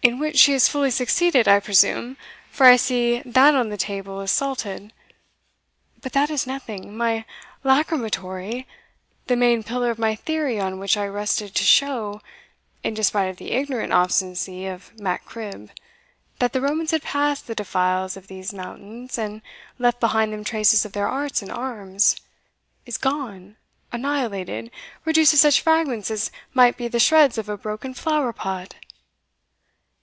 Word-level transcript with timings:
"In 0.00 0.20
which 0.20 0.38
she 0.38 0.52
has 0.52 0.68
fully 0.68 0.92
succeeded, 0.92 1.48
I 1.48 1.58
presume, 1.58 2.16
for 2.50 2.64
I 2.66 2.76
see 2.76 3.20
that 3.26 3.54
on 3.56 3.68
the 3.68 3.76
table 3.76 4.20
is 4.20 4.30
salted. 4.30 4.92
But 6.00 6.12
that 6.12 6.30
is 6.30 6.46
nothing 6.46 6.96
my 6.96 7.24
lachrymatory, 7.64 8.66
the 9.26 9.34
main 9.36 9.64
pillar 9.64 9.90
of 9.90 9.98
my 9.98 10.14
theory 10.14 10.60
on 10.60 10.78
which 10.78 10.96
I 10.96 11.04
rested 11.06 11.52
to 11.56 11.64
show, 11.64 12.22
in 12.84 12.94
despite 12.94 13.28
of 13.28 13.38
the 13.38 13.50
ignorant 13.50 13.92
obstinacy 13.92 14.66
of 14.66 14.96
Mac 14.98 15.24
Cribb, 15.24 15.72
that 16.38 16.52
the 16.52 16.60
Romans 16.62 16.92
had 16.92 17.02
passed 17.02 17.48
the 17.48 17.56
defiles 17.56 18.16
of 18.16 18.28
these 18.28 18.54
mountains, 18.54 19.18
and 19.18 19.42
left 19.80 19.98
behind 19.98 20.32
them 20.32 20.44
traces 20.44 20.84
of 20.84 20.92
their 20.92 21.08
arts 21.08 21.42
and 21.42 21.50
arms, 21.50 22.16
is 22.86 22.98
gone 22.98 23.56
annihilated 23.90 24.70
reduced 25.04 25.32
to 25.32 25.36
such 25.36 25.60
fragments 25.60 26.08
as 26.08 26.30
might 26.54 26.76
be 26.76 26.86
the 26.86 27.00
shreds 27.00 27.36
of 27.36 27.48
a 27.48 27.58
broken 27.58 27.92
flowerpot! 27.92 28.74